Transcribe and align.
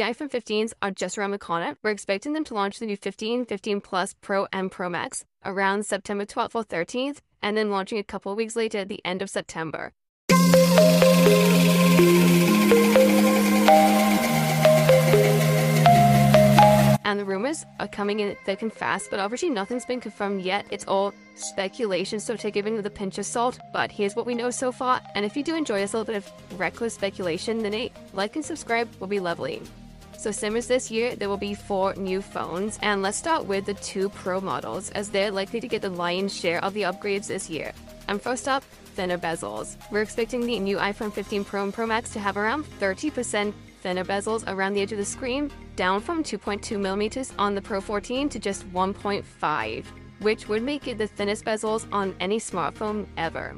The 0.00 0.06
iPhone 0.06 0.30
15s 0.30 0.72
are 0.80 0.90
just 0.90 1.18
around 1.18 1.32
the 1.32 1.38
corner. 1.38 1.76
We're 1.82 1.90
expecting 1.90 2.32
them 2.32 2.42
to 2.44 2.54
launch 2.54 2.78
the 2.78 2.86
new 2.86 2.96
15, 2.96 3.44
15 3.44 3.82
Plus 3.82 4.14
Pro, 4.22 4.46
and 4.50 4.72
Pro 4.72 4.88
Max 4.88 5.26
around 5.44 5.84
September 5.84 6.24
12th 6.24 6.54
or 6.54 6.64
13th, 6.64 7.18
and 7.42 7.54
then 7.54 7.70
launching 7.70 7.98
a 7.98 8.02
couple 8.02 8.34
weeks 8.34 8.56
later 8.56 8.78
at 8.78 8.88
the 8.88 9.04
end 9.04 9.20
of 9.20 9.28
September. 9.28 9.92
and 17.04 17.18
the 17.18 17.24
rumors 17.24 17.66
are 17.80 17.88
coming 17.88 18.20
in 18.20 18.36
thick 18.46 18.62
and 18.62 18.72
fast, 18.72 19.10
but 19.10 19.18
obviously 19.18 19.50
nothing's 19.50 19.84
been 19.84 20.00
confirmed 20.00 20.40
yet. 20.40 20.64
It's 20.70 20.86
all 20.86 21.12
speculation, 21.34 22.20
so 22.20 22.36
take 22.36 22.56
it 22.56 22.64
with 22.64 22.86
a 22.86 22.90
pinch 22.90 23.18
of 23.18 23.26
salt. 23.26 23.58
But 23.72 23.90
here's 23.90 24.16
what 24.16 24.24
we 24.24 24.34
know 24.34 24.50
so 24.50 24.72
far, 24.72 25.02
and 25.14 25.26
if 25.26 25.36
you 25.36 25.42
do 25.42 25.56
enjoy 25.56 25.80
this 25.80 25.92
little 25.92 26.06
bit 26.06 26.16
of 26.16 26.58
reckless 26.58 26.94
speculation, 26.94 27.62
then 27.62 27.74
a 27.74 27.92
like 28.14 28.36
and 28.36 28.44
subscribe 28.44 28.88
will 28.98 29.08
be 29.08 29.20
lovely. 29.20 29.60
So 30.20 30.30
Simmers 30.30 30.66
this 30.66 30.90
year, 30.90 31.16
there 31.16 31.30
will 31.30 31.38
be 31.38 31.54
four 31.54 31.94
new 31.94 32.20
phones, 32.20 32.78
and 32.82 33.00
let's 33.00 33.16
start 33.16 33.46
with 33.46 33.64
the 33.64 33.72
two 33.72 34.10
Pro 34.10 34.38
models, 34.38 34.90
as 34.90 35.08
they're 35.08 35.30
likely 35.30 35.60
to 35.60 35.66
get 35.66 35.80
the 35.80 35.88
lion's 35.88 36.36
share 36.36 36.62
of 36.62 36.74
the 36.74 36.82
upgrades 36.82 37.28
this 37.28 37.48
year. 37.48 37.72
And 38.06 38.20
first 38.20 38.46
up, 38.46 38.62
thinner 38.94 39.16
bezels. 39.16 39.78
We're 39.90 40.02
expecting 40.02 40.44
the 40.44 40.58
new 40.58 40.76
iPhone 40.76 41.10
15 41.10 41.42
Pro 41.46 41.64
and 41.64 41.72
Pro 41.72 41.86
Max 41.86 42.12
to 42.12 42.20
have 42.20 42.36
around 42.36 42.64
30% 42.80 43.54
thinner 43.80 44.04
bezels 44.04 44.44
around 44.46 44.74
the 44.74 44.82
edge 44.82 44.92
of 44.92 44.98
the 44.98 45.06
screen, 45.06 45.50
down 45.74 46.02
from 46.02 46.22
2.2 46.22 46.78
millimeters 46.78 47.32
on 47.38 47.54
the 47.54 47.62
Pro 47.62 47.80
14 47.80 48.28
to 48.28 48.38
just 48.38 48.70
1.5, 48.74 49.84
which 50.18 50.48
would 50.48 50.62
make 50.62 50.86
it 50.86 50.98
the 50.98 51.06
thinnest 51.06 51.46
bezels 51.46 51.86
on 51.92 52.14
any 52.20 52.38
smartphone 52.38 53.06
ever. 53.16 53.56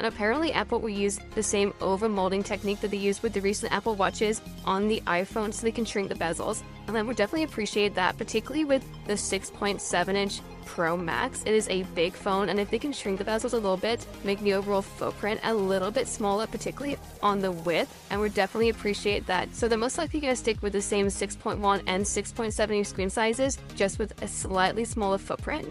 And 0.00 0.06
apparently, 0.06 0.50
Apple 0.54 0.80
will 0.80 0.88
use 0.88 1.20
the 1.34 1.42
same 1.42 1.72
overmolding 1.72 2.42
technique 2.42 2.80
that 2.80 2.90
they 2.90 2.96
used 2.96 3.22
with 3.22 3.34
the 3.34 3.42
recent 3.42 3.70
Apple 3.70 3.96
Watches 3.96 4.40
on 4.64 4.88
the 4.88 5.02
iPhone 5.02 5.52
so 5.52 5.60
they 5.60 5.70
can 5.70 5.84
shrink 5.84 6.08
the 6.08 6.14
bezels. 6.14 6.62
And 6.88 6.96
I 6.96 7.02
would 7.02 7.16
definitely 7.16 7.42
appreciate 7.42 7.94
that, 7.96 8.16
particularly 8.16 8.64
with 8.64 8.82
the 9.06 9.12
6.7 9.12 10.14
inch 10.14 10.40
Pro 10.64 10.96
Max. 10.96 11.42
It 11.42 11.52
is 11.52 11.68
a 11.68 11.82
big 11.94 12.14
phone, 12.14 12.48
and 12.48 12.58
if 12.58 12.70
they 12.70 12.78
can 12.78 12.94
shrink 12.94 13.18
the 13.18 13.26
bezels 13.26 13.52
a 13.52 13.56
little 13.56 13.76
bit, 13.76 14.06
make 14.24 14.40
the 14.40 14.54
overall 14.54 14.80
footprint 14.80 15.38
a 15.42 15.52
little 15.52 15.90
bit 15.90 16.08
smaller, 16.08 16.46
particularly 16.46 16.96
on 17.22 17.40
the 17.40 17.52
width, 17.52 17.94
and 18.08 18.22
would 18.22 18.32
definitely 18.32 18.70
appreciate 18.70 19.26
that. 19.26 19.54
So 19.54 19.68
they're 19.68 19.76
most 19.76 19.98
likely 19.98 20.20
going 20.20 20.32
to 20.32 20.40
stick 20.40 20.62
with 20.62 20.72
the 20.72 20.80
same 20.80 21.08
6.1 21.08 21.82
and 21.86 22.02
6.7 22.02 22.70
inch 22.70 22.86
screen 22.86 23.10
sizes, 23.10 23.58
just 23.76 23.98
with 23.98 24.22
a 24.22 24.28
slightly 24.28 24.86
smaller 24.86 25.18
footprint. 25.18 25.70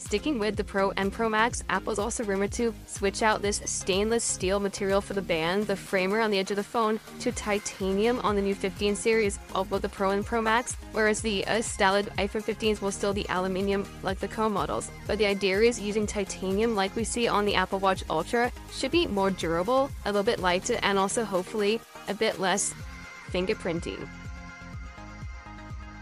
Sticking 0.00 0.38
with 0.38 0.56
the 0.56 0.64
Pro 0.64 0.92
and 0.92 1.12
Pro 1.12 1.28
Max, 1.28 1.62
Apple's 1.68 1.98
also 1.98 2.24
rumored 2.24 2.52
to 2.52 2.74
switch 2.86 3.22
out 3.22 3.42
this 3.42 3.60
stainless 3.66 4.24
steel 4.24 4.58
material 4.58 5.02
for 5.02 5.12
the 5.12 5.22
band, 5.22 5.66
the 5.66 5.76
framer 5.76 6.20
on 6.20 6.30
the 6.30 6.38
edge 6.38 6.50
of 6.50 6.56
the 6.56 6.64
phone, 6.64 6.98
to 7.20 7.30
titanium 7.30 8.18
on 8.20 8.34
the 8.34 8.40
new 8.40 8.54
15 8.54 8.96
series 8.96 9.38
of 9.54 9.68
both 9.68 9.82
the 9.82 9.88
Pro 9.90 10.10
and 10.10 10.24
Pro 10.24 10.40
Max, 10.40 10.74
whereas 10.92 11.20
the 11.20 11.46
uh, 11.46 11.60
styled 11.60 12.06
iPhone 12.16 12.42
15s 12.42 12.80
will 12.80 12.90
still 12.90 13.12
be 13.12 13.28
aluminium 13.28 13.86
like 14.02 14.18
the 14.18 14.26
Pro 14.26 14.48
models. 14.48 14.90
But 15.06 15.18
the 15.18 15.26
idea 15.26 15.60
is 15.60 15.78
using 15.78 16.06
titanium 16.06 16.74
like 16.74 16.96
we 16.96 17.04
see 17.04 17.28
on 17.28 17.44
the 17.44 17.54
Apple 17.54 17.78
Watch 17.78 18.02
Ultra 18.08 18.50
should 18.72 18.90
be 18.90 19.06
more 19.06 19.30
durable, 19.30 19.90
a 20.06 20.08
little 20.08 20.24
bit 20.24 20.40
lighter, 20.40 20.78
and 20.82 20.98
also 20.98 21.24
hopefully 21.24 21.78
a 22.08 22.14
bit 22.14 22.40
less 22.40 22.72
fingerprinting. 23.30 24.08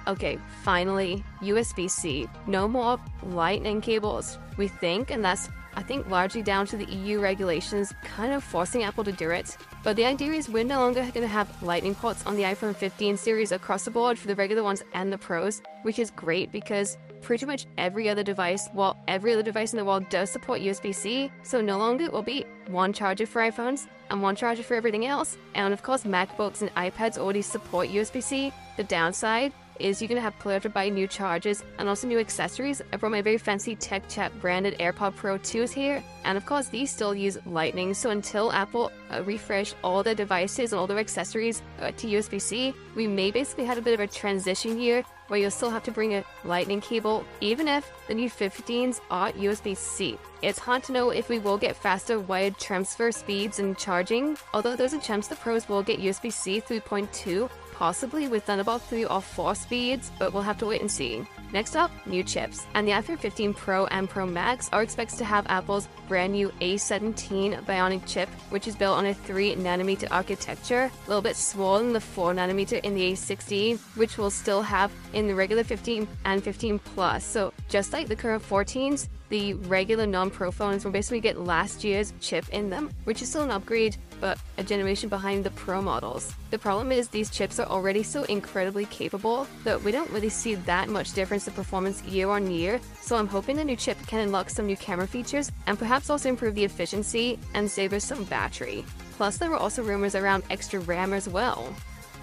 Okay, 0.09 0.39
finally, 0.62 1.23
USB 1.42 1.89
C. 1.91 2.27
No 2.47 2.67
more 2.67 2.98
lightning 3.23 3.83
cables, 3.83 4.39
we 4.56 4.67
think, 4.67 5.11
and 5.11 5.23
that's, 5.23 5.51
I 5.75 5.83
think, 5.83 6.09
largely 6.09 6.41
down 6.41 6.67
to 6.69 6.78
the 6.78 6.87
EU 6.87 7.20
regulations 7.20 7.92
kind 8.03 8.33
of 8.33 8.42
forcing 8.42 8.84
Apple 8.84 9.05
to 9.05 9.12
do 9.12 9.29
it. 9.29 9.59
But 9.84 9.97
the 9.97 10.06
idea 10.06 10.33
is 10.33 10.48
we're 10.48 10.64
no 10.64 10.81
longer 10.81 11.03
going 11.03 11.20
to 11.20 11.29
have 11.29 11.62
lightning 11.62 11.95
ports 11.95 12.25
on 12.25 12.36
the 12.36 12.45
iPhone 12.45 12.75
15 12.75 13.19
series 13.19 13.53
across 13.53 13.84
the 13.84 13.91
board 13.91 14.19
for 14.19 14.29
the 14.29 14.34
regular 14.34 14.62
ones 14.62 14.83
and 14.95 15.12
the 15.12 15.19
Pros, 15.19 15.61
which 15.83 15.98
is 15.98 16.11
great 16.11 16.51
because 16.51 16.97
pretty 17.20 17.45
much 17.45 17.67
every 17.77 18.09
other 18.09 18.23
device, 18.23 18.67
well, 18.73 18.97
every 19.09 19.34
other 19.34 19.42
device 19.42 19.75
in 19.75 19.77
the 19.77 19.84
world 19.84 20.09
does 20.09 20.31
support 20.31 20.62
USB 20.62 20.95
C, 20.95 21.30
so 21.42 21.61
no 21.61 21.77
longer 21.77 22.11
will 22.11 22.23
be 22.23 22.46
one 22.69 22.95
charger 22.95 23.27
for 23.27 23.42
iPhones 23.42 23.89
and 24.08 24.23
one 24.23 24.36
charger 24.36 24.63
for 24.63 24.75
everything 24.75 25.05
else. 25.05 25.36
And 25.55 25.75
of 25.75 25.83
course, 25.83 26.05
MacBooks 26.05 26.63
and 26.63 26.75
iPads 26.77 27.19
already 27.19 27.42
support 27.42 27.89
USB 27.89 28.23
C. 28.23 28.55
The 28.79 28.85
downside 28.85 29.52
is 29.78 30.00
you're 30.00 30.08
gonna 30.08 30.20
have 30.20 30.39
pleasure 30.39 30.61
to 30.61 30.68
buy 30.68 30.89
new 30.89 31.06
chargers 31.06 31.62
and 31.78 31.89
also 31.89 32.06
new 32.06 32.18
accessories. 32.18 32.83
I 32.92 32.96
brought 32.96 33.12
my 33.12 33.22
very 33.22 33.39
fancy 33.39 33.77
Tech 33.77 34.08
Chap 34.08 34.33
branded 34.40 34.78
AirPod 34.78 35.16
Pro 35.16 35.39
2s 35.39 35.72
here, 35.72 36.02
and 36.24 36.36
of 36.36 36.46
course 36.46 36.68
these 36.68 36.90
still 36.90 37.14
use 37.14 37.39
Lightning. 37.46 37.94
So 37.94 38.11
until 38.11 38.52
Apple 38.52 38.90
uh, 39.11 39.22
refresh 39.22 39.74
all 39.83 40.02
their 40.02 40.14
devices 40.14 40.72
and 40.72 40.80
all 40.80 40.86
their 40.86 40.98
accessories 40.98 41.62
uh, 41.80 41.92
to 41.92 42.06
USB-C, 42.06 42.74
we 42.96 43.06
may 43.06 43.30
basically 43.30 43.64
have 43.64 43.78
a 43.78 43.83
bit 43.83 43.94
of 43.94 44.00
a 44.00 44.06
transition 44.06 44.78
year 44.78 45.05
where 45.28 45.39
you'll 45.39 45.50
still 45.50 45.70
have 45.70 45.83
to 45.84 45.90
bring 45.90 46.14
a 46.14 46.24
lightning 46.45 46.80
cable, 46.80 47.24
even 47.40 47.68
if 47.68 47.90
the 48.08 48.14
new 48.14 48.30
15s 48.30 49.00
are 49.10 49.30
USB-C. 49.33 50.18
It's 50.42 50.58
hard 50.58 50.83
to 50.84 50.92
know 50.92 51.10
if 51.10 51.28
we 51.28 51.39
will 51.39 51.58
get 51.58 51.77
faster 51.77 52.18
wired 52.18 52.58
transfer 52.58 53.12
speeds 53.12 53.58
and 53.58 53.77
charging, 53.77 54.36
although 54.55 54.74
there's 54.74 54.95
a 54.95 55.00
chance 55.00 55.28
the 55.28 55.36
pros 55.36 55.68
will 55.68 55.83
get 55.83 56.00
USB-C 56.00 56.62
3.2 56.62 57.50
possibly 57.78 58.27
with 58.27 58.42
Thunderbolt 58.42 58.83
3 58.83 59.05
or 59.05 59.22
4 59.22 59.55
speeds, 59.55 60.11
but 60.18 60.33
we'll 60.33 60.42
have 60.42 60.58
to 60.58 60.66
wait 60.66 60.80
and 60.80 60.90
see. 60.90 61.24
Next 61.52 61.77
up, 61.77 61.92
new 62.06 62.24
chips. 62.24 62.66
And 62.74 62.86
the 62.86 62.92
iPhone 62.92 63.20
15 63.20 63.55
Pro 63.55 63.86
and 63.86 64.11
Pro 64.11 64.27
Max 64.27 64.68
are 64.72 64.83
expected 64.83 65.16
to 65.18 65.24
have 65.24 65.46
Apple's 65.46 65.89
brand 66.08 66.33
new 66.33 66.48
A17 66.61 67.64
Bionic 67.64 68.05
chip, 68.05 68.28
which 68.50 68.66
is 68.66 68.74
built 68.74 68.98
on 68.98 69.06
a 69.06 69.14
3 69.14 69.55
nanometer 69.55 70.08
architecture, 70.11 70.90
a 70.90 71.08
little 71.08 71.22
bit 71.22 71.36
smaller 71.36 71.78
than 71.84 71.92
the 71.92 72.00
4 72.00 72.34
nanometer 72.34 72.83
in 72.83 72.94
the 72.96 73.12
A16, 73.12 73.78
which 73.96 74.18
we'll 74.18 74.28
still 74.28 74.60
have 74.60 74.90
in 75.12 75.28
the 75.28 75.34
regular 75.34 75.62
15 75.62 76.08
and 76.24 76.42
15 76.42 76.80
Plus. 76.80 77.24
So 77.24 77.52
just 77.68 77.92
like 77.92 78.08
the 78.08 78.16
current 78.16 78.42
14s, 78.42 79.08
the 79.28 79.55
regular 79.55 80.06
non-pro 80.06 80.50
phones 80.50 80.84
will 80.84 80.90
basically 80.90 81.20
get 81.20 81.39
last 81.39 81.84
year's 81.84 82.12
chip 82.20 82.48
in 82.48 82.70
them, 82.70 82.90
which 83.05 83.22
is 83.22 83.28
still 83.28 83.42
an 83.42 83.50
upgrade, 83.50 83.96
but 84.20 84.39
a 84.58 84.63
generation 84.63 85.08
behind 85.08 85.45
the 85.45 85.51
pro 85.52 85.80
models. 85.80 86.35
The 86.51 86.58
problem 86.58 86.92
is 86.92 87.08
these 87.08 87.30
chips 87.30 87.58
are 87.58 87.67
already 87.67 88.02
so 88.02 88.24
incredibly 88.24 88.85
capable 88.86 89.46
that 89.64 89.83
we 89.83 89.92
don't 89.92 90.11
really 90.11 90.29
see 90.29 90.57
that 90.57 90.89
much 90.89 91.14
difference 91.14 91.46
in 91.46 91.55
performance 91.55 92.02
year 92.02 92.29
on 92.29 92.51
year, 92.51 92.80
so 93.01 93.17
I'm 93.17 93.29
hoping 93.29 93.57
the 93.57 93.64
new 93.64 93.77
chip 93.77 93.96
can 94.07 94.20
unlock 94.20 94.51
some 94.51 94.67
new 94.67 94.77
camera 94.77 95.07
features 95.07 95.51
and 95.67 95.79
perhaps 95.79 96.11
also 96.11 96.29
improve 96.29 96.55
the 96.55 96.64
efficiency 96.64 97.39
and 97.55 97.70
save 97.70 97.92
us 97.92 98.05
some 98.05 98.24
battery. 98.24 98.85
Plus, 99.13 99.39
there 99.39 99.51
were 99.51 99.57
also 99.57 99.83
rumors 99.83 100.14
around 100.14 100.42
extra 100.51 100.80
RAM 100.80 101.13
as 101.13 101.29
well. 101.29 101.75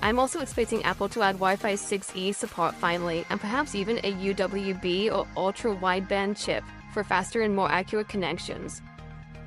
I'm 0.02 0.20
also 0.20 0.42
expecting 0.42 0.84
Apple 0.84 1.10
to 1.10 1.24
add 1.24 1.36
Wi-Fi 1.36 1.74
6E 1.74 2.36
support 2.36 2.76
finally, 2.76 3.26
and 3.30 3.40
perhaps 3.40 3.76
even 3.76 3.98
a 4.00 4.14
UWB 4.14 5.12
or 5.12 5.26
ultra 5.36 5.76
wideband 5.76 6.38
chip 6.38 6.64
for 6.94 7.04
faster 7.04 7.42
and 7.42 7.56
more 7.56 7.72
accurate 7.72 8.08
connections. 8.08 8.82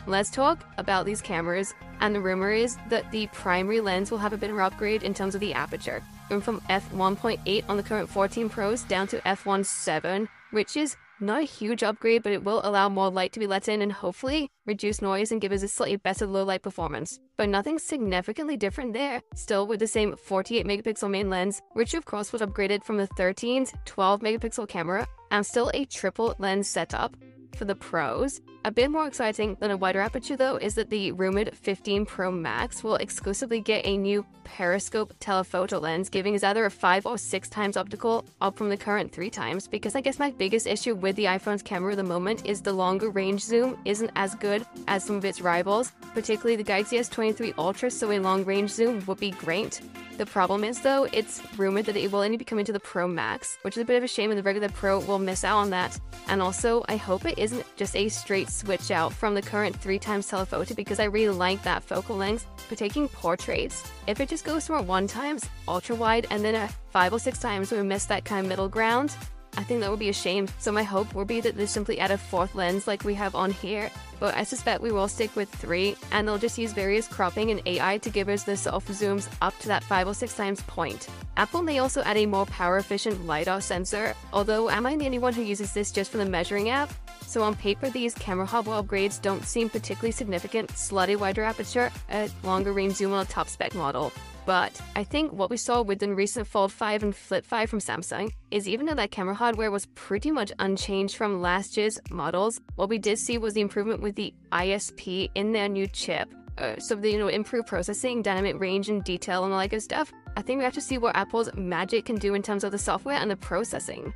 Let's 0.08 0.30
talk 0.30 0.64
about 0.78 1.04
these 1.04 1.20
cameras, 1.20 1.74
and 2.00 2.14
the 2.14 2.20
rumor 2.22 2.50
is 2.50 2.78
that 2.88 3.10
the 3.12 3.26
primary 3.26 3.82
lens 3.82 4.10
will 4.10 4.16
have 4.16 4.32
a 4.32 4.38
bit 4.38 4.48
of 4.48 4.56
an 4.56 4.62
upgrade 4.62 5.02
in 5.02 5.12
terms 5.12 5.34
of 5.34 5.42
the 5.42 5.52
aperture, 5.52 6.02
going 6.30 6.40
from 6.40 6.62
f1.8 6.62 7.64
on 7.68 7.76
the 7.76 7.82
current 7.82 8.08
14 8.08 8.48
Pros 8.48 8.84
down 8.84 9.06
to 9.08 9.18
f1.7, 9.18 10.26
which 10.50 10.78
is 10.78 10.96
not 11.20 11.42
a 11.42 11.44
huge 11.44 11.82
upgrade, 11.82 12.22
but 12.22 12.32
it 12.32 12.42
will 12.42 12.62
allow 12.64 12.88
more 12.88 13.10
light 13.10 13.34
to 13.34 13.38
be 13.38 13.46
let 13.46 13.68
in 13.68 13.82
and 13.82 13.92
hopefully 13.92 14.48
reduce 14.64 15.02
noise 15.02 15.30
and 15.30 15.42
give 15.42 15.52
us 15.52 15.62
a 15.62 15.68
slightly 15.68 15.96
better 15.96 16.26
low 16.26 16.42
light 16.42 16.62
performance. 16.62 17.20
But 17.36 17.50
nothing 17.50 17.78
significantly 17.78 18.56
different 18.56 18.94
there. 18.94 19.20
Still 19.34 19.66
with 19.66 19.78
the 19.78 19.86
same 19.86 20.16
48 20.16 20.66
megapixel 20.66 21.10
main 21.10 21.28
lens, 21.28 21.60
which 21.74 21.92
of 21.92 22.06
course 22.06 22.32
was 22.32 22.40
upgraded 22.40 22.82
from 22.82 22.96
the 22.96 23.08
13's 23.08 23.74
12 23.84 24.20
megapixel 24.22 24.68
camera, 24.70 25.06
and 25.30 25.44
still 25.44 25.70
a 25.74 25.84
triple 25.84 26.34
lens 26.38 26.66
setup, 26.66 27.14
for 27.58 27.66
the 27.66 27.74
pros. 27.74 28.40
A 28.64 28.70
bit 28.70 28.90
more 28.90 29.06
exciting 29.06 29.56
than 29.60 29.70
a 29.70 29.76
wider 29.76 30.00
aperture 30.00 30.36
though 30.36 30.56
is 30.56 30.74
that 30.74 30.90
the 30.90 31.12
rumored 31.12 31.56
15 31.56 32.04
Pro 32.04 32.30
Max 32.30 32.82
will 32.82 32.96
exclusively 32.96 33.60
get 33.60 33.86
a 33.86 33.96
new 33.96 34.26
periscope 34.44 35.14
telephoto 35.20 35.78
lens, 35.78 36.08
giving 36.08 36.34
us 36.34 36.42
either 36.42 36.64
a 36.64 36.70
5 36.70 37.06
or 37.06 37.18
6 37.18 37.48
times 37.48 37.76
optical, 37.76 38.24
up 38.40 38.56
from 38.56 38.68
the 38.68 38.76
current 38.76 39.12
3 39.12 39.30
times, 39.30 39.68
because 39.68 39.94
I 39.94 40.00
guess 40.00 40.18
my 40.18 40.32
biggest 40.32 40.66
issue 40.66 40.94
with 40.94 41.16
the 41.16 41.26
iPhone's 41.26 41.62
camera 41.62 41.92
at 41.92 41.96
the 41.96 42.02
moment 42.02 42.46
is 42.46 42.60
the 42.60 42.72
longer 42.72 43.10
range 43.10 43.42
zoom 43.42 43.78
isn't 43.84 44.10
as 44.16 44.34
good 44.34 44.66
as 44.86 45.04
some 45.04 45.16
of 45.16 45.24
its 45.24 45.40
rivals, 45.40 45.92
particularly 46.12 46.56
the 46.56 46.62
Galaxy 46.62 46.96
S23 46.98 47.54
Ultra, 47.58 47.90
so 47.90 48.10
a 48.10 48.18
long 48.18 48.44
range 48.44 48.70
zoom 48.70 49.04
would 49.06 49.20
be 49.20 49.30
great. 49.32 49.80
The 50.16 50.26
problem 50.26 50.64
is, 50.64 50.80
though, 50.80 51.04
it's 51.12 51.40
rumored 51.56 51.86
that 51.86 51.96
it 51.96 52.10
will 52.10 52.20
only 52.20 52.36
be 52.36 52.44
coming 52.44 52.64
to 52.64 52.72
the 52.72 52.80
Pro 52.80 53.06
Max, 53.06 53.56
which 53.62 53.76
is 53.76 53.82
a 53.82 53.84
bit 53.84 53.96
of 53.96 54.02
a 54.02 54.08
shame, 54.08 54.30
and 54.30 54.38
the 54.38 54.42
regular 54.42 54.68
Pro 54.68 54.98
will 54.98 55.20
miss 55.20 55.44
out 55.44 55.58
on 55.58 55.70
that. 55.70 55.98
And 56.26 56.42
also, 56.42 56.84
I 56.88 56.96
hope 56.96 57.24
it 57.24 57.38
isn't 57.38 57.64
just 57.76 57.94
a 57.94 58.08
straight 58.08 58.47
switch 58.50 58.90
out 58.90 59.12
from 59.12 59.34
the 59.34 59.42
current 59.42 59.76
3 59.76 59.98
times 59.98 60.28
telephoto 60.28 60.74
because 60.74 61.00
I 61.00 61.04
really 61.04 61.34
like 61.34 61.62
that 61.62 61.82
focal 61.82 62.16
length 62.16 62.46
for 62.68 62.74
taking 62.74 63.08
portraits. 63.08 63.84
If 64.06 64.20
it 64.20 64.28
just 64.28 64.44
goes 64.44 64.66
from 64.66 64.76
a 64.76 64.82
1 64.82 65.06
times 65.06 65.48
ultra 65.66 65.96
wide 65.96 66.26
and 66.30 66.44
then 66.44 66.54
a 66.54 66.68
5 66.90 67.12
or 67.12 67.18
6 67.18 67.38
times 67.38 67.72
we 67.72 67.82
miss 67.82 68.06
that 68.06 68.24
kind 68.24 68.44
of 68.44 68.48
middle 68.48 68.68
ground, 68.68 69.16
I 69.58 69.64
think 69.64 69.80
that 69.80 69.90
would 69.90 69.98
be 69.98 70.08
a 70.08 70.12
shame. 70.12 70.46
So 70.58 70.70
my 70.70 70.84
hope 70.84 71.14
will 71.14 71.24
be 71.24 71.40
that 71.40 71.56
they 71.56 71.66
simply 71.66 71.98
add 71.98 72.12
a 72.12 72.16
fourth 72.16 72.54
lens 72.54 72.86
like 72.86 73.02
we 73.02 73.14
have 73.14 73.34
on 73.34 73.50
here, 73.50 73.90
but 74.20 74.36
I 74.36 74.44
suspect 74.44 74.82
we 74.82 74.92
will 74.92 75.08
stick 75.08 75.34
with 75.34 75.48
three, 75.48 75.96
and 76.12 76.26
they'll 76.26 76.38
just 76.38 76.58
use 76.58 76.72
various 76.72 77.08
cropping 77.08 77.50
and 77.50 77.60
AI 77.66 77.98
to 77.98 78.10
give 78.10 78.28
us 78.28 78.44
the 78.44 78.56
self 78.56 78.86
zooms 78.86 79.28
up 79.42 79.58
to 79.58 79.68
that 79.68 79.82
five 79.82 80.06
or 80.06 80.14
six 80.14 80.34
times 80.34 80.62
point. 80.62 81.08
Apple 81.36 81.62
may 81.62 81.80
also 81.80 82.02
add 82.02 82.16
a 82.16 82.26
more 82.26 82.46
power 82.46 82.78
efficient 82.78 83.26
LiDAR 83.26 83.60
sensor, 83.60 84.14
although 84.32 84.70
am 84.70 84.86
I 84.86 84.94
the 84.96 85.06
only 85.06 85.18
one 85.18 85.34
who 85.34 85.42
uses 85.42 85.72
this 85.72 85.90
just 85.90 86.12
for 86.12 86.18
the 86.18 86.24
measuring 86.24 86.68
app? 86.70 86.92
So 87.28 87.42
on 87.42 87.56
paper, 87.56 87.90
these 87.90 88.14
camera 88.14 88.46
hardware 88.46 88.82
upgrades 88.82 89.20
don't 89.20 89.44
seem 89.44 89.68
particularly 89.68 90.12
significant, 90.12 90.70
slightly 90.70 91.14
wider 91.14 91.44
aperture, 91.44 91.92
a 92.10 92.30
longer 92.42 92.72
range 92.72 92.94
zoom 92.94 93.12
on 93.12 93.26
a 93.26 93.28
top 93.28 93.50
spec 93.50 93.74
model. 93.74 94.12
But 94.46 94.80
I 94.96 95.04
think 95.04 95.34
what 95.34 95.50
we 95.50 95.58
saw 95.58 95.82
with 95.82 95.98
the 95.98 96.14
recent 96.14 96.46
Fold 96.46 96.72
5 96.72 97.02
and 97.02 97.14
Flip 97.14 97.44
5 97.44 97.68
from 97.68 97.80
Samsung 97.80 98.32
is 98.50 98.66
even 98.66 98.86
though 98.86 98.94
that 98.94 99.10
camera 99.10 99.34
hardware 99.34 99.70
was 99.70 99.84
pretty 99.94 100.30
much 100.30 100.52
unchanged 100.58 101.16
from 101.16 101.42
last 101.42 101.76
year's 101.76 102.00
models, 102.10 102.62
what 102.76 102.88
we 102.88 102.96
did 102.96 103.18
see 103.18 103.36
was 103.36 103.52
the 103.52 103.60
improvement 103.60 104.00
with 104.00 104.14
the 104.14 104.32
ISP 104.52 105.28
in 105.34 105.52
their 105.52 105.68
new 105.68 105.86
chip. 105.86 106.32
Uh, 106.56 106.78
so 106.78 106.94
the 106.94 107.10
you 107.10 107.18
know 107.18 107.28
improved 107.28 107.68
processing, 107.68 108.22
dynamic 108.22 108.58
range 108.58 108.88
and 108.88 109.04
detail 109.04 109.44
and 109.44 109.52
all 109.52 109.60
that 109.60 109.68
good 109.68 109.82
stuff. 109.82 110.14
I 110.38 110.40
think 110.40 110.56
we 110.56 110.64
have 110.64 110.72
to 110.72 110.80
see 110.80 110.96
what 110.96 111.14
Apple's 111.14 111.50
Magic 111.54 112.06
can 112.06 112.16
do 112.16 112.32
in 112.32 112.42
terms 112.42 112.64
of 112.64 112.72
the 112.72 112.78
software 112.78 113.16
and 113.16 113.30
the 113.30 113.36
processing. 113.36 114.14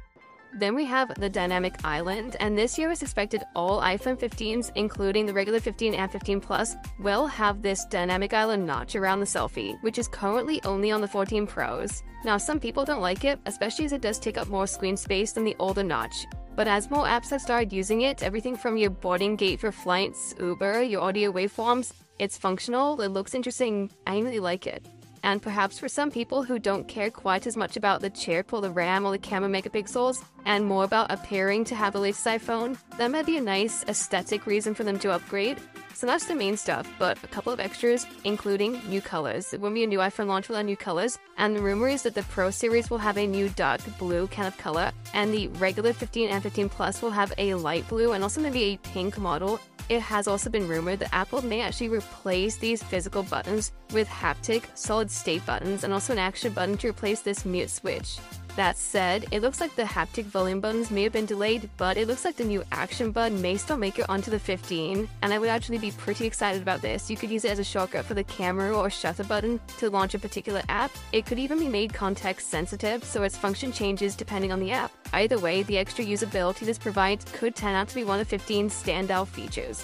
Then 0.54 0.75
we 0.75 0.84
have 0.84 1.14
the 1.19 1.31
Dynamic 1.31 1.82
Island, 1.82 2.37
and 2.38 2.56
this 2.56 2.76
year 2.78 2.90
is 2.90 3.02
expected 3.02 3.43
all 3.56 3.81
iPhone 3.81 4.19
15s, 4.19 4.70
including 4.75 5.25
the 5.25 5.32
regular 5.32 5.60
15 5.60 5.94
and 5.94 6.12
15 6.12 6.40
Plus, 6.40 6.76
will 6.99 7.26
have 7.26 7.62
this 7.62 7.87
Dynamic 7.87 8.34
Island 8.34 8.66
notch 8.66 8.94
around 8.94 9.20
the 9.20 9.26
selfie, 9.26 9.82
which 9.82 9.99
is 9.99 10.08
currently 10.08 10.62
only 10.64 10.93
on 10.93 11.00
the 11.00 11.08
14 11.08 11.46
Pros. 11.46 12.02
Now, 12.25 12.37
some 12.37 12.60
people 12.60 12.84
don't 12.84 13.00
like 13.00 13.25
it, 13.25 13.40
especially 13.46 13.87
as 13.87 13.93
it 13.93 14.02
does 14.02 14.19
take 14.19 14.37
up 14.37 14.49
more 14.49 14.66
screen 14.66 14.96
space 14.96 15.32
than 15.32 15.44
the 15.44 15.56
older 15.58 15.82
notch. 15.82 16.26
But 16.55 16.69
as 16.69 16.90
more 16.90 17.06
apps 17.06 17.31
have 17.31 17.40
started 17.40 17.72
using 17.72 18.02
it, 18.02 18.22
everything 18.22 18.55
from 18.55 18.76
your 18.76 18.90
boarding 18.90 19.37
gate 19.37 19.58
for 19.58 19.72
flights, 19.72 20.34
Uber, 20.38 20.82
your 20.82 21.00
audio 21.00 21.32
waveforms, 21.32 21.94
it's 22.19 22.37
functional, 22.37 23.00
it 23.00 23.08
looks 23.08 23.34
interesting, 23.34 23.90
I 24.06 24.19
really 24.19 24.38
like 24.38 24.66
it. 24.66 24.87
And 25.22 25.40
perhaps 25.40 25.78
for 25.78 25.88
some 25.88 26.10
people 26.10 26.42
who 26.42 26.58
don't 26.58 26.88
care 26.88 27.10
quite 27.10 27.46
as 27.46 27.56
much 27.56 27.76
about 27.76 28.00
the 28.00 28.10
chip 28.10 28.52
or 28.52 28.60
the 28.60 28.70
RAM 28.70 29.04
or 29.04 29.12
the 29.12 29.19
camera 29.19 29.48
megapixels, 29.48 30.24
and 30.44 30.64
more 30.64 30.84
about 30.84 31.12
appearing 31.12 31.64
to 31.66 31.74
have 31.74 31.92
the 31.92 32.00
latest 32.00 32.26
iPhone, 32.26 32.76
that 32.98 33.10
might 33.10 33.26
be 33.26 33.36
a 33.36 33.40
nice 33.40 33.84
aesthetic 33.84 34.46
reason 34.46 34.74
for 34.74 34.84
them 34.84 34.98
to 34.98 35.12
upgrade. 35.12 35.58
So 35.94 36.06
that's 36.06 36.26
the 36.26 36.34
main 36.34 36.56
stuff, 36.56 36.90
but 36.98 37.22
a 37.22 37.28
couple 37.28 37.52
of 37.52 37.60
extras, 37.60 38.06
including 38.24 38.80
new 38.88 39.00
colors. 39.00 39.52
It 39.52 39.60
will 39.60 39.70
be 39.70 39.84
a 39.84 39.86
new 39.86 39.98
iPhone 39.98 40.26
launch 40.26 40.48
with 40.48 40.64
new 40.64 40.76
colors, 40.76 41.19
and 41.36 41.54
the 41.54 41.62
rumor 41.62 41.88
is 41.88 42.02
that 42.02 42.14
the 42.14 42.22
Pro 42.24 42.50
series 42.50 42.90
will 42.90 42.98
have 42.98 43.19
a 43.19 43.26
new 43.26 43.48
dark 43.50 43.80
blue 43.98 44.26
kind 44.28 44.48
of 44.48 44.56
color, 44.58 44.90
and 45.14 45.32
the 45.32 45.48
regular 45.48 45.92
15 45.92 46.30
and 46.30 46.42
15 46.42 46.69
Plus 46.69 47.02
will 47.02 47.10
have 47.10 47.32
a 47.38 47.54
light 47.54 47.86
blue 47.88 48.12
and 48.12 48.24
also 48.24 48.40
maybe 48.40 48.62
a 48.62 48.76
pink 48.78 49.19
model 49.19 49.60
it 49.92 50.00
has 50.00 50.26
also 50.26 50.48
been 50.48 50.66
rumored 50.66 51.00
that 51.00 51.14
Apple 51.14 51.42
may 51.42 51.60
actually 51.60 51.90
replace 51.90 52.56
these 52.56 52.82
physical 52.82 53.22
buttons 53.22 53.72
with 53.92 54.08
haptic 54.08 54.64
solid 54.74 55.10
state 55.10 55.44
buttons 55.44 55.84
and 55.84 55.92
also 55.92 56.14
an 56.14 56.18
action 56.18 56.50
button 56.52 56.78
to 56.78 56.88
replace 56.88 57.20
this 57.20 57.44
mute 57.44 57.68
switch. 57.68 58.16
That 58.54 58.76
said, 58.76 59.26
it 59.31 59.40
looks 59.40 59.62
like 59.62 59.75
the 59.76 59.82
haptic 59.82 60.26
volume 60.26 60.60
buttons 60.60 60.90
may 60.90 61.04
have 61.04 61.12
been 61.12 61.25
delayed, 61.25 61.70
but 61.78 61.96
it 61.96 62.06
looks 62.06 62.25
like 62.25 62.37
the 62.37 62.44
new 62.44 62.62
action 62.70 63.10
button 63.10 63.40
may 63.40 63.56
still 63.56 63.78
make 63.78 63.99
it 63.99 64.10
onto 64.10 64.31
the 64.31 64.38
15, 64.38 65.08
and 65.22 65.32
I 65.32 65.38
would 65.38 65.49
actually 65.49 65.78
be 65.78 65.90
pretty 65.93 66.26
excited 66.26 66.60
about 66.60 66.82
this. 66.82 67.10
You 67.10 67.16
could 67.16 67.31
use 67.31 67.46
it 67.46 67.50
as 67.50 67.58
a 67.58 67.64
shortcut 67.64 68.04
for 68.04 68.12
the 68.12 68.25
camera 68.25 68.76
or 68.76 68.90
shutter 68.90 69.25
button 69.25 69.58
to 69.78 69.88
launch 69.88 70.12
a 70.12 70.19
particular 70.19 70.60
app. 70.69 70.90
It 71.12 71.25
could 71.25 71.38
even 71.38 71.58
be 71.58 71.69
made 71.69 71.94
context 71.94 72.50
sensitive, 72.50 73.02
so 73.04 73.22
its 73.22 73.38
function 73.38 73.72
changes 73.72 74.14
depending 74.14 74.52
on 74.52 74.60
the 74.60 74.70
app. 74.70 74.93
Either 75.14 75.38
way, 75.38 75.62
the 75.62 75.78
extra 75.78 76.05
usability 76.05 76.66
this 76.66 76.78
provides 76.78 77.25
could 77.32 77.56
turn 77.56 77.75
out 77.75 77.88
to 77.88 77.94
be 77.94 78.05
one 78.05 78.20
of 78.20 78.28
15's 78.28 78.75
standout 78.75 79.28
features. 79.28 79.82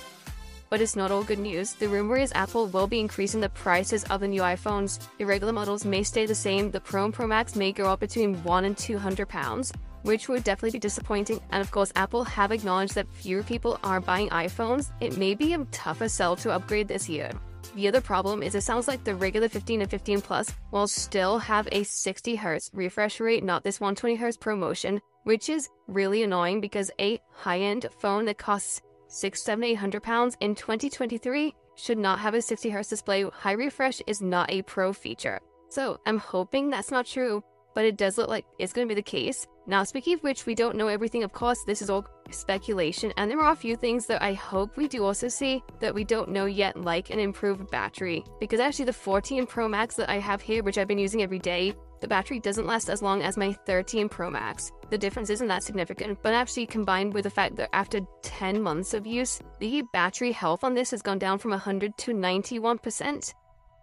But 0.71 0.81
it's 0.81 0.97
not 0.97 1.11
all 1.11 1.25
good 1.25 1.39
news. 1.39 1.73
The 1.73 1.89
rumor 1.89 2.17
is 2.17 2.33
Apple 2.35 2.67
will 2.67 2.87
be 2.87 3.01
increasing 3.01 3.41
the 3.41 3.49
prices 3.49 4.05
of 4.05 4.21
the 4.21 4.29
new 4.29 4.43
iPhones. 4.43 4.99
The 5.19 5.25
regular 5.25 5.53
models 5.53 5.85
may 5.85 6.03
stay 6.03 6.27
the 6.27 6.35
same. 6.35 6.71
The 6.71 6.81
Pro 6.81 7.07
and 7.07 7.15
Pro 7.15 7.27
Max 7.27 7.57
may 7.57 7.73
go 7.73 7.87
up 7.87 8.01
between 8.01 8.43
one 8.45 8.65
and 8.65 8.77
two 8.77 8.99
hundred 8.99 9.29
pounds, 9.29 9.73
which 10.03 10.29
would 10.29 10.45
definitely 10.45 10.73
be 10.77 10.79
disappointing. 10.79 11.41
And 11.51 11.63
of 11.63 11.71
course, 11.71 11.93
Apple 11.97 12.25
have 12.25 12.53
acknowledged 12.53 12.95
that 12.97 13.09
fewer 13.09 13.43
people 13.43 13.81
are 13.83 14.01
buying 14.01 14.29
iPhones. 14.29 14.91
It 15.01 15.17
may 15.17 15.35
be 15.35 15.55
a 15.55 15.65
tougher 15.73 16.09
sell 16.09 16.37
to 16.37 16.53
upgrade 16.53 16.89
this 16.89 17.09
year. 17.09 17.33
The 17.75 17.89
other 17.89 18.01
problem 18.01 18.43
is 18.43 18.55
it 18.55 18.63
sounds 18.63 18.89
like 18.89 19.05
the 19.05 19.15
regular 19.15 19.49
15 19.49 19.83
and 19.83 19.91
15 19.91 20.21
Plus 20.21 20.53
will 20.71 20.89
still 20.89 21.39
have 21.39 21.69
a 21.71 21.85
60 21.85 22.37
Hz 22.37 22.71
refresh 22.73 23.21
rate, 23.21 23.45
not 23.45 23.63
this 23.63 23.81
120 23.81 24.17
Hz 24.19 24.39
ProMotion, 24.39 25.01
which 25.25 25.49
is 25.49 25.69
really 25.87 26.23
annoying 26.23 26.61
because 26.61 26.91
a 26.99 27.21
high-end 27.33 27.87
phone 27.99 28.25
that 28.25 28.39
costs 28.39 28.81
six, 29.09 29.43
seven, 29.43 29.65
eight 29.65 29.75
hundred 29.75 30.03
pounds 30.03 30.37
in 30.41 30.55
2023 30.55 31.55
should 31.75 31.99
not 31.99 32.19
have 32.19 32.35
a 32.35 32.43
60 32.43 32.71
Hz 32.71 32.89
display. 32.89 33.25
High 33.25 33.53
refresh 33.53 34.01
is 34.07 34.21
not 34.21 34.51
a 34.51 34.63
pro 34.63 34.93
feature. 34.93 35.41
So 35.69 36.01
I'm 36.07 36.19
hoping 36.19 36.71
that's 36.71 36.91
not 36.91 37.07
true, 37.07 37.43
but 37.75 37.85
it 37.85 37.97
does 37.97 38.19
look 38.19 38.29
like 38.29 38.45
it's 38.59 38.73
going 38.73 38.89
to 38.89 38.95
be 38.95 38.99
the 38.99 39.03
case. 39.03 39.47
Now, 39.67 39.85
speaking 39.85 40.15
of 40.15 40.23
which, 40.23 40.47
we 40.47 40.55
don't 40.55 40.77
know 40.77 40.89
everything, 40.89 41.23
of 41.23 41.33
course, 41.33 41.63
this 41.67 41.83
is 41.83 41.91
all 41.91 42.07
speculation, 42.31 43.13
and 43.17 43.31
there 43.31 43.41
are 43.41 43.53
a 43.53 43.57
few 43.57 43.77
things 43.77 44.07
that 44.07 44.23
I 44.23 44.33
hope 44.33 44.77
we 44.77 44.89
do 44.89 45.05
also 45.05 45.29
see 45.29 45.63
that 45.79 45.95
we 45.95 46.05
don't 46.05 46.31
know 46.31 46.47
yet, 46.47 46.81
like 46.81 47.11
an 47.11 47.21
improved 47.21 47.71
battery. 47.71 48.25
Because 48.41 48.61
actually, 48.61 48.87
the 48.87 48.95
14 48.95 49.47
Pro 49.47 49.69
Max 49.69 49.95
that 49.97 50.09
I 50.09 50.19
have 50.19 50.41
here, 50.41 50.63
which 50.63 50.79
I've 50.79 50.89
been 50.89 50.99
using 50.99 51.23
every 51.23 51.39
day, 51.39 51.75
the 52.01 52.09
battery 52.09 52.41
doesn't 52.41 52.67
last 52.67 52.89
as 52.89 53.03
long 53.03 53.23
as 53.23 53.37
my 53.37 53.53
13 53.53 54.09
Pro 54.09 54.31
Max. 54.31 54.73
The 54.91 54.99
difference 54.99 55.31
isn't 55.31 55.49
that 55.49 55.63
significant, 55.63 56.19
but 56.23 56.35
actually 56.35 56.67
combined 56.67 57.15
with 57.15 57.25
the 57.25 57.31
fact 57.31 57.57
that 57.57 57.71
after 57.73 58.01
10 58.23 58.63
months 58.63 58.95
of 58.95 59.07
use, 59.07 59.41
the 59.59 59.83
battery 59.93 60.33
health 60.33 60.65
on 60.65 60.75
this 60.75 60.91
has 60.91 61.03
gone 61.03 61.19
down 61.19 61.39
from 61.39 61.51
100 61.51 61.97
to 61.99 62.13
91%. 62.13 63.35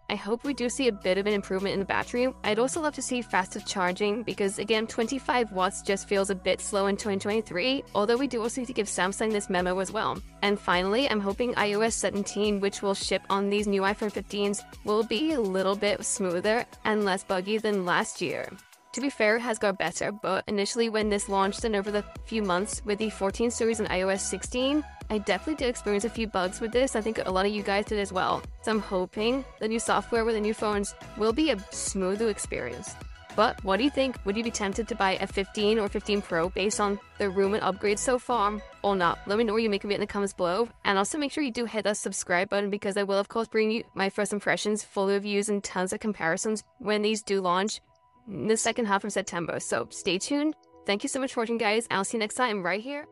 I 0.08 0.14
hope 0.14 0.44
we 0.44 0.54
do 0.54 0.68
see 0.68 0.88
a 0.88 0.92
bit 0.92 1.18
of 1.18 1.26
an 1.26 1.32
improvement 1.32 1.72
in 1.72 1.80
the 1.80 1.86
battery. 1.86 2.32
I'd 2.44 2.58
also 2.58 2.80
love 2.80 2.94
to 2.94 3.02
see 3.02 3.22
faster 3.22 3.60
charging 3.60 4.22
because 4.22 4.58
again 4.58 4.86
25 4.86 5.52
watts 5.52 5.82
just 5.82 6.08
feels 6.08 6.30
a 6.30 6.34
bit 6.34 6.60
slow 6.60 6.86
in 6.86 6.96
2023, 6.96 7.82
although 7.94 8.16
we 8.16 8.28
do 8.28 8.40
also 8.40 8.60
need 8.60 8.68
to 8.68 8.72
give 8.72 8.86
Samsung 8.86 9.32
this 9.32 9.50
memo 9.50 9.78
as 9.80 9.90
well. 9.90 10.18
And 10.42 10.60
finally, 10.60 11.10
I'm 11.10 11.20
hoping 11.20 11.54
iOS 11.54 11.92
17, 11.94 12.60
which 12.60 12.82
will 12.82 12.94
ship 12.94 13.22
on 13.28 13.50
these 13.50 13.66
new 13.66 13.82
iPhone 13.82 14.12
15s, 14.12 14.62
will 14.84 15.02
be 15.02 15.32
a 15.32 15.40
little 15.40 15.74
bit 15.74 16.04
smoother 16.04 16.64
and 16.84 17.04
less 17.04 17.24
buggy 17.24 17.58
than 17.58 17.84
last 17.84 18.22
year. 18.22 18.48
To 18.92 19.00
be 19.02 19.10
fair, 19.10 19.36
it 19.36 19.40
has 19.40 19.58
got 19.58 19.76
better, 19.76 20.10
but 20.10 20.42
initially 20.46 20.88
when 20.88 21.10
this 21.10 21.28
launched 21.28 21.64
and 21.64 21.76
over 21.76 21.90
the 21.90 22.02
few 22.24 22.42
months 22.42 22.80
with 22.86 22.98
the 22.98 23.10
14 23.10 23.50
series 23.50 23.78
and 23.78 23.90
iOS 23.90 24.20
16, 24.20 24.82
I 25.10 25.18
definitely 25.18 25.54
did 25.54 25.68
experience 25.68 26.04
a 26.04 26.10
few 26.10 26.26
bugs 26.26 26.60
with 26.60 26.72
this. 26.72 26.96
I 26.96 27.00
think 27.00 27.18
a 27.24 27.30
lot 27.30 27.46
of 27.46 27.52
you 27.52 27.62
guys 27.62 27.86
did 27.86 27.98
as 27.98 28.12
well. 28.12 28.42
So 28.62 28.72
I'm 28.72 28.80
hoping 28.80 29.44
the 29.60 29.68
new 29.68 29.78
software 29.78 30.24
with 30.24 30.34
the 30.34 30.40
new 30.40 30.54
phones 30.54 30.94
will 31.16 31.32
be 31.32 31.50
a 31.50 31.58
smoother 31.70 32.28
experience. 32.28 32.94
But 33.36 33.62
what 33.62 33.76
do 33.76 33.84
you 33.84 33.90
think? 33.90 34.16
Would 34.24 34.36
you 34.36 34.42
be 34.42 34.50
tempted 34.50 34.88
to 34.88 34.94
buy 34.94 35.18
a 35.20 35.26
15 35.26 35.78
or 35.78 35.88
15 35.88 36.22
Pro 36.22 36.48
based 36.48 36.80
on 36.80 36.98
the 37.18 37.28
room 37.28 37.52
and 37.52 37.62
upgrades 37.62 37.98
so 37.98 38.18
far 38.18 38.60
or 38.82 38.96
not? 38.96 39.18
Let 39.26 39.36
me 39.36 39.44
know 39.44 39.52
what 39.52 39.62
you 39.62 39.68
make 39.68 39.84
of 39.84 39.90
it 39.90 39.94
in 39.94 40.00
the 40.00 40.06
comments 40.06 40.32
below. 40.32 40.68
And 40.84 40.96
also 40.96 41.18
make 41.18 41.30
sure 41.30 41.44
you 41.44 41.52
do 41.52 41.66
hit 41.66 41.84
that 41.84 41.98
subscribe 41.98 42.48
button 42.48 42.70
because 42.70 42.96
I 42.96 43.02
will 43.02 43.18
of 43.18 43.28
course 43.28 43.46
bring 43.46 43.70
you 43.70 43.84
my 43.94 44.08
first 44.08 44.32
impressions, 44.32 44.82
full 44.82 45.08
reviews, 45.08 45.50
and 45.50 45.62
tons 45.62 45.92
of 45.92 46.00
comparisons 46.00 46.64
when 46.78 47.02
these 47.02 47.22
do 47.22 47.42
launch 47.42 47.80
in 48.26 48.48
the 48.48 48.56
second 48.56 48.86
half 48.86 49.04
of 49.04 49.12
September. 49.12 49.60
So 49.60 49.86
stay 49.90 50.18
tuned. 50.18 50.54
Thank 50.86 51.02
you 51.02 51.08
so 51.08 51.20
much 51.20 51.34
for 51.34 51.40
watching 51.40 51.58
guys. 51.58 51.86
I'll 51.90 52.04
see 52.04 52.16
you 52.16 52.20
next 52.20 52.36
time 52.36 52.62
right 52.62 52.80
here. 52.80 53.06